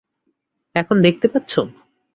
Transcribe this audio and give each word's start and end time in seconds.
এখন 0.75 0.95
দেখতে 1.01 1.27
পাচ্ছো? 1.27 1.61